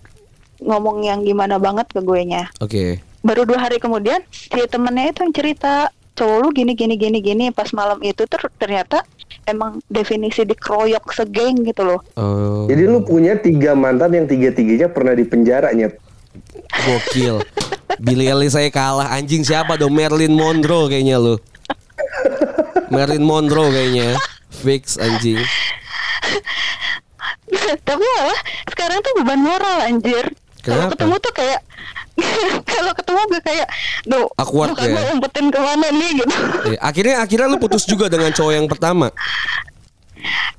ngomong 0.58 1.02
yang 1.02 1.22
gimana 1.22 1.56
banget 1.56 1.86
ke 1.88 2.00
gue 2.00 2.20
nya 2.24 2.50
Oke. 2.58 2.98
baru 3.22 3.46
dua 3.46 3.58
hari 3.60 3.78
kemudian 3.78 4.20
si 4.28 4.58
temennya 4.66 5.10
itu 5.10 5.22
yang 5.22 5.34
cerita 5.34 5.72
cowok 6.14 6.38
lu 6.42 6.48
gini 6.50 6.72
gini 6.74 6.94
gini 6.94 7.18
gini 7.18 7.44
pas 7.48 7.70
malam 7.70 8.02
itu 8.02 8.26
ter- 8.26 8.50
ternyata 8.58 9.06
emang 9.46 9.78
definisi 9.86 10.42
dikeroyok 10.42 11.14
segeng 11.14 11.62
gitu 11.62 11.86
loh 11.86 12.00
Oh, 12.18 12.66
Jadi 12.66 12.84
lu 12.84 13.00
punya 13.00 13.38
tiga 13.38 13.72
mantan 13.72 14.12
yang 14.12 14.26
tiga-tiganya 14.26 14.90
pernah 14.90 15.14
di 15.14 15.22
penjara 15.22 15.70
nyet. 15.70 15.94
Gokil. 16.70 17.36
Billy 17.98 18.26
Ellis 18.26 18.52
saya 18.52 18.68
kalah 18.68 19.10
anjing 19.10 19.42
siapa 19.42 19.74
dong 19.74 19.90
Marilyn 19.90 20.30
Monroe 20.30 20.88
kayaknya 20.88 21.16
lu. 21.16 21.34
Marilyn 22.88 23.22
Monroe 23.22 23.68
kayaknya. 23.68 24.14
Fix 24.50 24.96
anjing. 24.96 25.38
tapi 27.80 28.04
malah 28.04 28.40
sekarang 28.68 28.98
tuh 29.00 29.12
beban 29.16 29.40
moral 29.40 29.78
anjir 29.82 30.24
kalau 30.60 30.84
Kenapa? 30.84 30.92
ketemu 30.94 31.14
tuh 31.18 31.32
kayak 31.32 31.60
kalau 32.70 32.92
ketemu 32.92 33.20
gue 33.24 33.40
kayak 33.42 33.68
duh 34.04 34.26
Awkward 34.36 34.68
muka 34.74 34.84
gue 34.84 35.00
ya? 35.00 35.10
umpetin 35.10 35.46
ke 35.48 35.58
mana 35.58 35.86
nih 35.88 36.10
gitu 36.14 36.34
Eh, 36.66 36.78
akhirnya 36.78 37.16
akhirnya 37.18 37.46
lu 37.46 37.56
putus 37.56 37.84
juga 37.84 38.06
dengan 38.06 38.28
cowok 38.30 38.52
yang 38.52 38.66
pertama. 38.66 39.08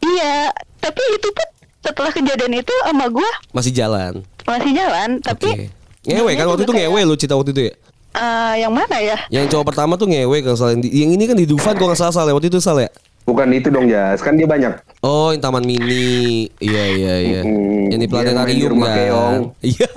iya 0.01 0.49
tapi 0.77 1.03
itu 1.11 1.27
pun 1.29 1.47
setelah 1.79 2.09
kejadian 2.09 2.53
itu 2.57 2.73
sama 2.81 3.05
gue 3.07 3.29
Masih 3.51 3.71
jalan. 3.71 4.23
masih 4.43 4.71
jalan 4.73 5.09
tapi 5.21 5.49
Oke. 5.51 5.65
Ngewe 5.99 6.31
kan 6.33 6.45
waktu 6.47 6.63
itu 6.63 6.71
kayak, 6.71 6.87
ngewe 6.87 7.01
lu 7.03 7.15
cerita 7.15 7.35
waktu 7.35 7.51
itu 7.51 7.61
ya. 7.67 7.73
eh, 8.09 8.53
yang 8.59 8.73
mana 8.73 8.97
ya 8.97 9.17
Yang 9.29 9.53
cowok 9.53 9.65
pertama 9.69 9.93
tuh 9.93 10.07
ngewe 10.07 10.37
kalau 10.41 10.55
salah. 10.55 10.73
Yang 10.75 11.11
ini 11.13 11.23
kan 11.25 11.35
di 11.35 11.45
Dufan 11.45 11.75
kalau 11.75 11.91
nggak 11.91 11.99
salah 11.99 12.13
salah 12.15 12.31
waktu 12.31 12.47
itu 12.47 12.59
salah 12.59 12.87
ya. 12.87 12.91
Bukan 13.23 13.45
itu 13.53 13.69
dong 13.69 13.85
Jas, 13.85 14.25
kan 14.25 14.33
dia 14.33 14.49
banyak. 14.49 14.73
Oh, 15.05 15.29
yang 15.29 15.37
Taman 15.37 15.61
Mini. 15.61 16.49
Iya 16.57 16.83
iya 16.89 17.13
iya. 17.21 17.41
Mm-mm. 17.45 17.93
Yang 17.93 17.99
di 18.01 18.07
planetarium 18.09 18.73
rumah 18.73 18.89
kan. 18.89 18.97
keong. 18.97 19.43
Iya. 19.61 19.89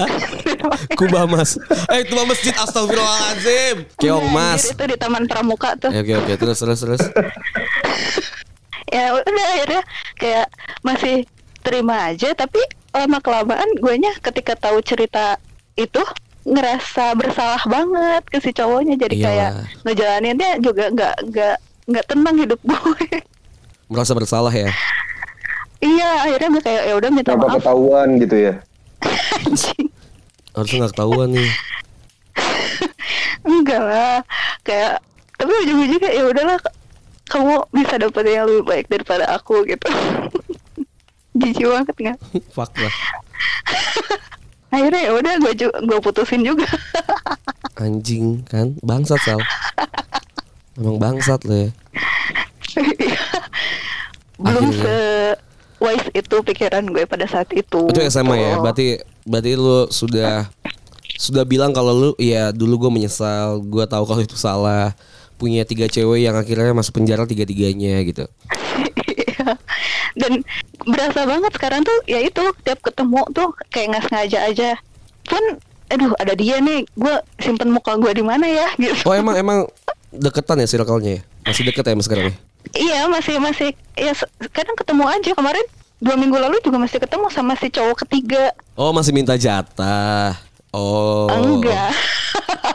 Kubah 1.01 1.25
Mas. 1.25 1.57
Eh, 1.89 2.05
itu 2.05 2.13
mah 2.13 2.29
masjid 2.29 2.53
astagfirullahalazim. 2.53 3.77
Keong 3.97 4.27
Mas. 4.29 4.69
Itu 4.69 4.85
di 4.85 5.01
Taman 5.01 5.25
Pramuka 5.25 5.81
tuh 5.81 5.89
Ya, 5.89 6.05
Oke 6.05 6.13
oke 6.15 6.33
terus 6.37 6.61
terus 6.61 6.79
terus. 6.79 7.01
ya 8.93 9.17
udah 9.17 9.47
akhirnya 9.57 9.83
kayak 10.15 10.47
masih 10.85 11.25
terima 11.65 12.13
aja 12.13 12.37
tapi 12.37 12.61
lama 12.93 13.17
kelamaan 13.25 13.69
gue 13.73 13.95
nya 13.97 14.13
ketika 14.21 14.53
tahu 14.53 14.85
cerita 14.85 15.41
itu 15.75 16.03
ngerasa 16.43 17.15
bersalah 17.15 17.63
banget 17.65 18.23
ke 18.27 18.39
si 18.39 18.51
cowoknya 18.51 18.99
jadi 18.99 19.15
Iyalah. 19.15 19.27
kayak 19.27 19.51
ngejalaninnya 19.87 20.51
juga 20.59 20.85
nggak 20.91 21.15
nggak 21.31 21.57
nggak 21.87 22.05
tenang 22.07 22.37
hidup 22.39 22.61
gue 22.63 23.07
Merasa 23.93 24.17
bersalah 24.17 24.51
ya. 24.51 24.73
iya 25.79 26.25
akhirnya 26.25 26.49
gue 26.51 26.63
kayak 26.65 26.83
ya 26.89 26.95
udah 26.97 27.11
minta 27.13 27.31
Kenapa 27.37 27.47
maaf 27.47 27.59
ketahuan 27.61 28.09
gitu 28.19 28.37
ya? 28.41 28.55
anjing 29.45 29.87
Harusnya 30.53 30.77
nggak 30.83 30.93
ketahuan 30.93 31.29
nih. 31.33 31.51
enggak 33.49 33.83
lah 33.83 34.19
kayak 34.63 35.03
tapi 35.37 35.53
ujung-ujungnya 35.67 36.11
ya 36.11 36.25
udahlah 36.27 36.59
kamu 37.27 37.55
bisa 37.73 37.95
dapet 37.99 38.23
yang 38.29 38.47
lebih 38.47 38.65
baik 38.65 38.87
daripada 38.87 39.25
aku 39.35 39.65
gitu 39.67 39.89
jijik 41.33 41.67
banget 41.67 41.95
nggak 41.97 42.19
Fuck 42.53 42.73
lah. 42.77 42.93
Akhirnya 44.73 45.01
ya 45.05 45.13
udah 45.13 45.33
gue 45.39 45.53
gue 45.69 45.99
putusin 46.01 46.43
juga 46.43 46.65
Anjing 47.83 48.45
kan 48.47 48.77
bangsat 48.85 49.19
Sal. 49.25 49.41
Emang 50.77 50.97
bangsat 51.01 51.41
lo 51.49 51.57
ya. 51.57 51.71
belum 54.43 54.71
Akhirnya. 54.71 54.85
se 54.85 54.97
wise 55.83 56.09
itu 56.15 56.37
pikiran 56.47 56.85
gue 56.89 57.05
pada 57.11 57.27
saat 57.27 57.51
itu 57.53 57.91
Itu 57.91 58.01
SMA 58.07 58.37
ya. 58.39 58.53
Berarti 58.61 59.01
berarti 59.27 59.53
lu 59.59 59.89
sudah 59.91 60.47
sudah 61.19 61.45
bilang 61.49 61.75
kalau 61.75 61.93
lu 61.93 62.11
ya 62.21 62.51
dulu 62.55 62.87
gue 62.87 62.91
menyesal, 63.03 63.61
gue 63.63 63.85
tahu 63.89 64.05
kalau 64.07 64.23
itu 64.23 64.37
salah. 64.39 64.95
Punya 65.41 65.67
tiga 65.67 65.91
cewek 65.91 66.23
yang 66.23 66.39
akhirnya 66.39 66.71
masuk 66.71 67.03
penjara 67.03 67.27
tiga-tiganya 67.27 67.99
gitu. 68.07 68.31
Dan 70.13 70.45
berasa 70.85 71.25
banget 71.25 71.53
sekarang 71.55 71.81
tuh 71.83 71.99
ya 72.05 72.21
itu 72.21 72.43
tiap 72.63 72.81
ketemu 72.81 73.23
tuh 73.31 73.49
kayak 73.71 73.87
nggak 73.97 74.05
sengaja 74.09 74.39
aja 74.45 74.71
pun 75.25 75.43
aduh 75.89 76.13
ada 76.19 76.33
dia 76.33 76.57
nih 76.59 76.89
gue 76.97 77.15
simpen 77.39 77.69
muka 77.69 77.95
gue 77.97 78.13
di 78.13 78.25
mana 78.25 78.45
ya 78.45 78.69
gitu 78.77 78.97
Oh 79.05 79.13
emang 79.13 79.37
emang 79.37 79.59
deketan 80.11 80.61
ya 80.61 80.67
circle-nya 80.67 81.21
ya? 81.21 81.23
Masih 81.45 81.63
deket 81.65 81.85
ya 81.85 81.95
mas 81.95 82.05
sekarang 82.05 82.33
ya? 82.33 82.35
iya 82.73 83.01
masih 83.11 83.37
masih 83.43 83.75
ya 83.93 84.15
kadang 84.51 84.79
ketemu 84.79 85.05
aja 85.05 85.31
kemarin 85.35 85.67
dua 85.99 86.15
minggu 86.15 86.39
lalu 86.39 86.57
juga 86.63 86.79
masih 86.79 86.99
ketemu 86.99 87.27
sama 87.29 87.59
si 87.59 87.69
cowok 87.69 88.07
ketiga 88.07 88.55
Oh 88.75 88.91
masih 88.91 89.13
minta 89.13 89.37
jatah. 89.37 90.35
Oh. 90.73 91.29
enggak 91.29 91.93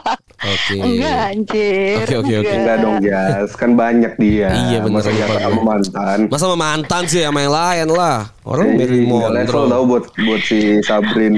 Oke. 0.48 0.76
enggak 0.78 1.20
anjir 1.28 1.98
Oke, 2.00 2.16
oke, 2.18 2.34
oke. 2.40 2.56
Enggak 2.56 2.78
dong 2.80 2.96
Jas, 3.00 3.50
kan 3.54 3.72
banyak 3.74 4.14
dia. 4.16 4.48
Iya, 4.48 4.78
bener, 4.80 5.04
Masa 5.04 5.10
lupa 5.12 5.36
sama 5.38 5.62
mantan. 5.62 6.20
Masa 6.28 6.44
sama 6.44 6.58
mantan 6.58 7.04
sih 7.06 7.22
sama 7.22 7.40
yang 7.42 7.52
lain 7.52 7.88
lah. 7.92 8.32
Orang 8.42 8.68
Jadi, 8.74 9.04
Marilyn 9.04 9.06
nggak 9.10 9.32
level 9.34 9.54
Monroe. 9.60 9.70
tau 9.70 9.84
buat 9.86 10.04
buat 10.18 10.42
si 10.42 10.60
Sabrin. 10.82 11.36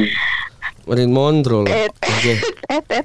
Marilyn 0.85 1.11
Monroe 1.11 1.65
lah. 1.65 1.73
eh 1.75 1.89
Oke. 1.89 2.33
eh 2.67 2.81
eh 2.91 3.03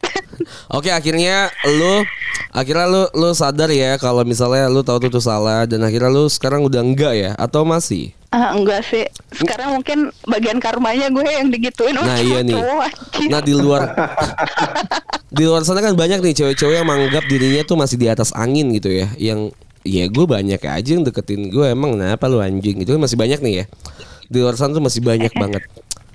Oke, 0.70 0.88
akhirnya 0.88 1.49
lu 1.70 2.04
akhirnya 2.50 2.87
lu 2.87 3.02
lu 3.12 3.30
sadar 3.32 3.68
ya 3.68 3.96
kalau 3.96 4.23
misalnya 4.23 4.68
lu 4.68 4.80
tahu 4.80 4.99
tuh, 5.00 5.11
tuh 5.11 5.23
salah 5.23 5.64
dan 5.64 5.80
akhirnya 5.80 6.08
lu 6.08 6.26
sekarang 6.26 6.62
udah 6.62 6.80
enggak 6.80 7.12
ya 7.14 7.30
atau 7.34 7.62
masih? 7.62 8.12
Ah, 8.35 8.50
enggak 8.50 8.83
sih. 8.83 9.07
Sekarang 9.31 9.79
mungkin 9.79 10.11
bagian 10.26 10.59
karmanya 10.59 11.07
gue 11.07 11.23
yang 11.23 11.55
digituin 11.55 11.95
Nah, 11.95 12.19
iya 12.19 12.43
nih. 12.43 12.59
anjir. 12.59 13.31
Nah, 13.31 13.38
di 13.38 13.55
luar 13.55 13.95
di 15.31 15.43
luar 15.47 15.62
sana 15.62 15.79
kan 15.79 15.95
banyak 15.95 16.19
nih 16.19 16.35
cewek-cewek 16.35 16.83
yang 16.83 16.88
menganggap 16.88 17.23
dirinya 17.26 17.62
tuh 17.62 17.79
masih 17.79 17.95
di 17.95 18.11
atas 18.11 18.35
angin 18.35 18.75
gitu 18.75 18.91
ya. 18.91 19.07
Yang 19.14 19.55
ya 19.87 20.11
gue 20.11 20.25
banyak 20.26 20.59
aja 20.59 20.91
yang 20.91 21.07
deketin 21.07 21.47
gue 21.47 21.62
emang 21.69 21.95
kenapa 21.95 22.26
lu 22.26 22.43
anjing 22.43 22.83
gitu 22.83 22.99
kan 22.99 23.00
masih 23.00 23.14
banyak 23.14 23.38
nih 23.38 23.55
ya. 23.55 23.64
Di 24.26 24.43
luar 24.43 24.59
sana 24.59 24.75
tuh 24.75 24.83
masih 24.83 24.99
banyak 24.99 25.31
banget. 25.31 25.62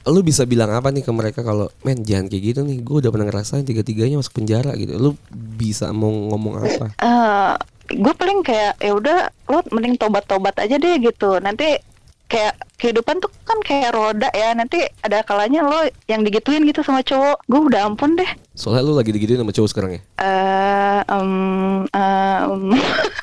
Lu 0.04 0.20
bisa 0.20 0.44
bilang 0.44 0.74
apa 0.74 0.90
nih 0.90 1.06
ke 1.06 1.12
mereka 1.14 1.40
kalau 1.40 1.72
men 1.84 2.04
jangan 2.04 2.28
kayak 2.28 2.44
gitu 2.52 2.60
nih 2.64 2.84
gue 2.84 2.96
udah 3.00 3.12
pernah 3.14 3.28
ngerasain 3.28 3.64
tiga-tiganya 3.64 4.20
masuk 4.20 4.36
penjara 4.36 4.76
gitu. 4.76 4.92
Lu 4.94 5.16
bisa 5.32 5.96
mau 5.96 6.12
ngomong 6.12 6.60
apa? 6.60 6.86
Eh, 6.98 7.54
gue 7.96 8.14
paling 8.14 8.44
kayak 8.44 8.76
ya 8.78 8.92
udah 8.92 9.18
lo 9.48 9.64
mending 9.70 9.96
tobat-tobat 9.96 10.60
aja 10.60 10.76
deh 10.76 11.00
gitu. 11.00 11.40
Nanti 11.40 11.80
kayak 12.30 12.54
kehidupan 12.78 13.18
tuh 13.20 13.34
kan 13.44 13.58
kayak 13.66 13.92
roda 13.92 14.30
ya. 14.32 14.54
Nanti 14.54 14.86
ada 15.02 15.26
kalanya 15.26 15.66
lo 15.66 15.82
yang 16.06 16.22
digituin 16.22 16.64
gitu 16.64 16.86
sama 16.86 17.02
cowok. 17.02 17.42
Gue 17.50 17.62
udah 17.68 17.90
ampun 17.90 18.16
deh. 18.16 18.30
Soalnya 18.54 18.86
lu 18.86 18.94
lagi 18.94 19.10
digituin 19.10 19.42
sama 19.42 19.52
cowok 19.52 19.70
sekarang 19.74 19.92
ya? 19.98 20.02
Eh, 20.22 21.02
em, 21.10 21.32
eh, 21.90 22.40
em, 22.46 22.64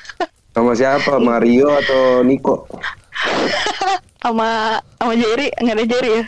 Sama 0.56 0.72
siapa? 0.72 1.20
Mario 1.20 1.68
atau 1.68 2.24
Niko? 2.24 2.64
sama 4.26 4.80
sama 4.98 5.14
Jerry 5.14 5.54
nggak 5.54 5.76
ada 5.78 5.84
Jerry 5.86 6.10
ya. 6.10 6.22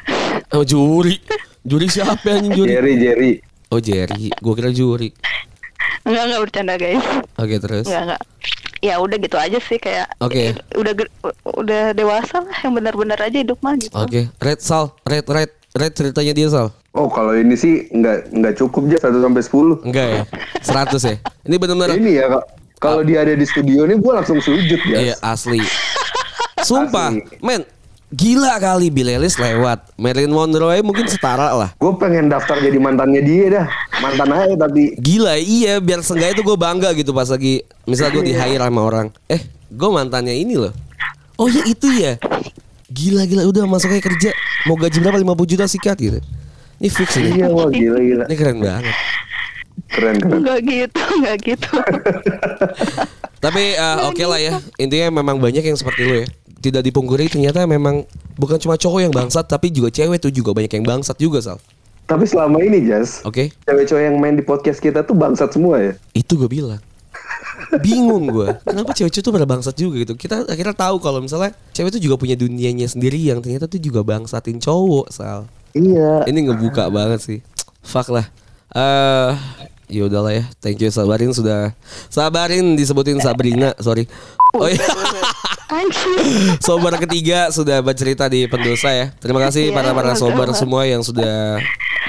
Oh 0.55 0.63
juri. 0.63 1.19
Juri 1.67 1.87
siapa 1.91 2.23
anjing 2.31 2.55
juri? 2.55 2.69
Jerry, 2.71 2.93
Jerry. 3.01 3.33
Oh 3.75 3.81
Jerry. 3.83 4.31
Gue 4.39 4.55
kira 4.55 4.71
juri. 4.71 5.11
Enggak 6.07 6.25
enggak 6.31 6.41
bercanda 6.47 6.75
guys. 6.79 7.05
Oke 7.37 7.57
terus. 7.59 7.85
Enggak 7.91 8.03
enggak. 8.05 8.23
Ya 8.79 9.03
udah 9.03 9.17
gitu 9.19 9.35
aja 9.35 9.59
sih 9.59 9.79
kayak 9.79 10.07
Oke. 10.23 10.55
eh, 10.55 10.79
udah 10.79 10.93
udah 11.59 11.83
dewasa 11.95 12.43
lah 12.43 12.59
yang 12.63 12.79
benar-benar 12.79 13.19
aja 13.19 13.39
hidup 13.43 13.59
mah 13.59 13.75
gitu. 13.75 13.95
Oke. 13.95 14.31
Red 14.39 14.61
Sal. 14.63 14.95
Red 15.03 15.27
Red 15.27 15.51
Red 15.75 15.93
ceritanya 15.99 16.33
dia 16.35 16.49
Sal. 16.51 16.71
Oh 16.95 17.07
kalau 17.11 17.35
ini 17.35 17.55
sih 17.55 17.87
nggak 17.91 18.35
nggak 18.35 18.55
cukup 18.59 18.91
aja 18.91 19.11
1 19.11 19.23
sampai 19.23 19.43
10. 19.45 19.87
Enggak 19.87 20.07
ya? 20.07 20.23
100 20.63 21.11
ya? 21.11 21.17
Ini 21.47 21.57
benar-benar 21.59 21.89
Ini 21.95 22.13
ya 22.19 22.27
Kak, 22.31 22.45
kalau 22.79 23.03
dia 23.03 23.27
ada 23.27 23.35
di 23.35 23.47
studio 23.47 23.87
ini 23.87 23.99
gue 23.99 24.13
langsung 24.15 24.39
sujud 24.39 24.81
ya. 24.87 24.99
Iya 25.11 25.15
asli. 25.23 25.63
Sumpah, 26.63 27.15
Asli. 27.15 27.23
men. 27.43 27.63
Gila 28.09 28.57
kali 28.57 28.89
Bill 28.89 29.21
Ellis 29.21 29.37
lewat. 29.37 29.93
Marilyn 30.01 30.33
Monroe 30.33 30.81
mungkin 30.81 31.05
setara 31.05 31.53
lah. 31.53 31.77
Gue 31.77 31.93
pengen 32.01 32.33
daftar 32.33 32.57
jadi 32.57 32.81
mantannya 32.81 33.21
dia 33.21 33.45
dah. 33.53 33.67
Mantan 34.01 34.33
aja 34.33 34.55
tapi 34.65 34.97
Gila 34.97 35.37
iya 35.37 35.77
biar 35.77 36.01
seenggaknya 36.01 36.41
tuh 36.41 36.45
gue 36.49 36.57
bangga 36.57 36.97
gitu 36.97 37.13
pas 37.13 37.29
lagi 37.29 37.69
misal 37.85 38.09
gue 38.09 38.25
di 38.25 38.33
hire 38.33 38.65
sama 38.65 38.81
orang. 38.81 39.07
Eh 39.29 39.45
gue 39.69 39.91
mantannya 39.93 40.33
ini 40.33 40.57
loh. 40.57 40.73
Oh 41.37 41.53
ya 41.53 41.61
itu 41.69 41.85
ya. 42.01 42.17
Gila 42.89 43.29
gila 43.29 43.45
udah 43.45 43.69
masuk 43.69 43.93
aja 43.93 44.01
kerja. 44.01 44.31
Mau 44.65 44.81
gaji 44.81 45.05
berapa 45.05 45.21
50 45.21 45.53
juta 45.53 45.65
sikat 45.69 45.97
gitu. 46.01 46.19
Ini 46.81 46.89
fix 46.89 47.13
ini. 47.21 47.45
iya 47.45 47.53
wah 47.53 47.69
gila 47.69 48.01
gila. 48.01 48.25
Ini 48.25 48.37
keren 48.41 48.57
banget. 48.65 48.85
Keren 49.93 50.17
keren. 50.17 50.41
Enggak 50.41 50.59
gitu, 50.65 51.03
enggak 51.21 51.37
gitu. 51.45 51.73
Tapi 53.45 53.77
eh, 53.77 53.97
oke 54.09 54.25
lah 54.25 54.41
ya. 54.41 54.57
Intinya 54.81 55.21
memang 55.21 55.37
banyak 55.37 55.61
yang 55.61 55.77
seperti 55.77 56.03
lu 56.09 56.15
ya. 56.25 56.29
Tidak 56.59 56.83
dipungkiri 56.83 57.31
ternyata 57.31 57.63
memang 57.65 58.03
bukan 58.35 58.59
cuma 58.59 58.75
cowok 58.75 59.01
yang 59.07 59.15
bangsat 59.15 59.47
tapi 59.47 59.71
juga 59.71 59.95
cewek 59.95 60.19
tuh 60.19 60.35
juga 60.35 60.51
banyak 60.55 60.73
yang 60.75 60.87
bangsat 60.87 61.15
juga 61.19 61.39
Sal. 61.39 61.63
Tapi 62.09 62.25
selama 62.25 62.65
ini 62.65 62.89
Jas, 62.89 63.21
Oke. 63.29 63.53
cewek-cewek 63.69 64.09
yang 64.09 64.17
main 64.17 64.33
di 64.33 64.41
podcast 64.41 64.81
kita 64.81 65.05
tuh 65.05 65.13
bangsat 65.13 65.53
semua 65.53 65.77
ya. 65.77 65.93
Itu 66.17 66.41
gue 66.41 66.49
bilang. 66.49 66.81
Bingung 67.85 68.33
gue. 68.33 68.49
Kenapa 68.65 68.97
cewek-cewek 68.97 69.25
tuh 69.29 69.35
pada 69.35 69.45
bangsat 69.45 69.77
juga 69.77 70.01
gitu. 70.01 70.17
Kita 70.17 70.49
akhirnya 70.49 70.73
tahu 70.73 71.05
kalau 71.05 71.21
misalnya 71.21 71.53
cewek 71.77 71.93
itu 71.93 72.09
juga 72.09 72.17
punya 72.17 72.33
dunianya 72.33 72.89
sendiri 72.89 73.21
yang 73.21 73.45
ternyata 73.45 73.69
tuh 73.69 73.77
juga 73.77 74.01
bangsatin 74.01 74.57
cowok, 74.57 75.13
Sal. 75.13 75.45
Iya. 75.77 76.25
Ini 76.25 76.49
ngebuka 76.49 76.89
banget 76.89 77.21
sih. 77.21 77.39
Fuck 77.85 78.09
lah. 78.09 78.25
Eh, 78.73 79.31
ya 79.93 80.09
udahlah 80.09 80.33
ya. 80.33 80.45
Thank 80.65 80.81
you 80.81 80.89
sabarin 80.89 81.37
sudah 81.37 81.77
sabarin 82.09 82.73
disebutin 82.73 83.21
Sabrina, 83.21 83.77
sorry. 83.85 84.09
Oh 84.57 84.65
iya. 84.65 84.81
Sobar 86.67 86.95
ketiga 86.99 87.49
sudah 87.49 87.81
bercerita 87.81 88.27
di 88.27 88.45
pendosa 88.47 88.91
ya. 88.91 89.07
Terima 89.17 89.41
kasih 89.41 89.71
Iya, 89.71 89.75
para 89.75 89.91
para 89.93 90.13
sobar 90.15 90.49
sama-sama. 90.49 90.61
semua 90.61 90.83
yang 90.85 91.03
sudah 91.03 91.59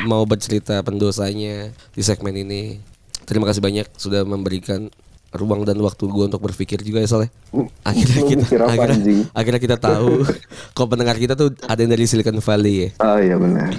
mau 0.04 0.24
bercerita 0.24 0.80
pendosanya 0.82 1.72
di 1.92 2.02
segmen 2.02 2.36
ini. 2.36 2.80
Terima 3.26 3.46
kasih 3.46 3.62
banyak 3.62 3.88
sudah 3.96 4.26
memberikan 4.26 4.90
ruang 5.30 5.62
dan 5.62 5.78
waktu 5.78 6.10
gue 6.10 6.26
untuk 6.26 6.42
berpikir 6.42 6.82
juga 6.82 7.00
ya 7.00 7.08
soalnya. 7.08 7.32
Akhirnya 7.86 8.22
Lu 8.22 8.28
kita 8.28 8.46
akhirnya, 8.66 9.30
akhirnya 9.30 9.62
kita 9.62 9.78
tahu 9.78 10.26
kok 10.78 10.88
pendengar 10.90 11.16
kita 11.16 11.38
tuh 11.38 11.54
ada 11.66 11.78
yang 11.78 11.94
dari 11.94 12.10
Silicon 12.10 12.42
Valley 12.42 12.76
ya. 12.76 12.90
Oh 13.00 13.18
iya 13.22 13.36
benar. 13.38 13.70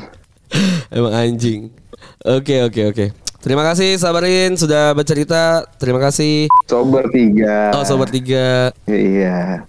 Emang 0.95 1.15
anjing. 1.15 1.75
Oke 2.23 2.63
oke 2.63 2.83
oke. 2.95 3.07
Terima 3.41 3.65
kasih 3.65 3.97
Sabarin 3.97 4.55
sudah 4.55 4.93
bercerita. 4.93 5.65
Terima 5.81 5.99
kasih. 5.99 6.47
Sober 6.69 7.09
tiga. 7.11 7.73
Oh 7.75 7.83
sobat 7.83 8.13
tiga. 8.13 8.71
Iya. 8.87 9.65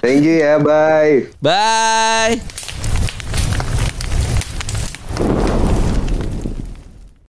Thank 0.00 0.24
you 0.24 0.40
ya, 0.40 0.58
bye. 0.58 1.26
Bye. 1.40 2.40